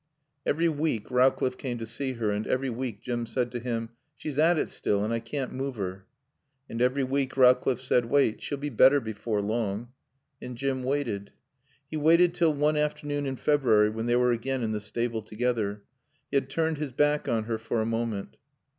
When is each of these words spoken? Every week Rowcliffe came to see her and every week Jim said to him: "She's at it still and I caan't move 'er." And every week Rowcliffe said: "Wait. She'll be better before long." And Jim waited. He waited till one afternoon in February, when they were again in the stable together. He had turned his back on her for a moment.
Every 0.47 0.67
week 0.67 1.11
Rowcliffe 1.11 1.59
came 1.59 1.77
to 1.77 1.85
see 1.85 2.13
her 2.13 2.31
and 2.31 2.47
every 2.47 2.71
week 2.71 3.03
Jim 3.03 3.27
said 3.27 3.51
to 3.51 3.59
him: 3.59 3.89
"She's 4.17 4.39
at 4.39 4.57
it 4.57 4.69
still 4.69 5.03
and 5.03 5.13
I 5.13 5.19
caan't 5.19 5.51
move 5.51 5.79
'er." 5.79 6.07
And 6.67 6.81
every 6.81 7.03
week 7.03 7.37
Rowcliffe 7.37 7.79
said: 7.83 8.05
"Wait. 8.05 8.41
She'll 8.41 8.57
be 8.57 8.71
better 8.71 8.99
before 8.99 9.43
long." 9.43 9.89
And 10.41 10.57
Jim 10.57 10.81
waited. 10.81 11.33
He 11.87 11.97
waited 11.97 12.33
till 12.33 12.55
one 12.55 12.77
afternoon 12.77 13.27
in 13.27 13.35
February, 13.35 13.91
when 13.91 14.07
they 14.07 14.15
were 14.15 14.31
again 14.31 14.63
in 14.63 14.71
the 14.71 14.81
stable 14.81 15.21
together. 15.21 15.83
He 16.31 16.37
had 16.37 16.49
turned 16.49 16.79
his 16.79 16.93
back 16.93 17.27
on 17.27 17.43
her 17.43 17.59
for 17.59 17.79
a 17.79 17.85
moment. 17.85 18.37